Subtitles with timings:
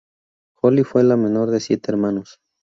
[0.63, 2.39] Holly fue la menor de siete hermanos.